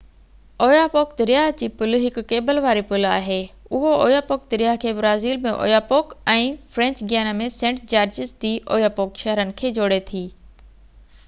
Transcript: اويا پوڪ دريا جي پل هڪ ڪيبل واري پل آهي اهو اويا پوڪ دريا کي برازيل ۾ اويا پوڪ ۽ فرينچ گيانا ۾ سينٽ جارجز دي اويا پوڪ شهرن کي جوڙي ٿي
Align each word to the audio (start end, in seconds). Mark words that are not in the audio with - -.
اويا 0.67 0.85
پوڪ 0.93 1.09
دريا 1.17 1.41
جي 1.61 1.67
پل 1.81 1.97
هڪ 2.05 2.23
ڪيبل 2.31 2.61
واري 2.65 2.81
پل 2.93 3.05
آهي 3.09 3.37
اهو 3.79 3.91
اويا 4.07 4.23
پوڪ 4.31 4.47
دريا 4.55 4.73
کي 4.85 4.95
برازيل 5.01 5.37
۾ 5.45 5.53
اويا 5.67 5.83
پوڪ 5.93 6.17
۽ 6.37 6.49
فرينچ 6.79 7.05
گيانا 7.13 7.37
۾ 7.45 7.53
سينٽ 7.59 7.85
جارجز 7.95 8.35
دي 8.47 8.55
اويا 8.77 8.93
پوڪ 9.01 9.23
شهرن 9.25 9.55
کي 9.63 9.73
جوڙي 9.79 10.03
ٿي 10.13 10.25